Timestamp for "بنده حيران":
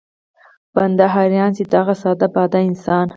0.75-1.51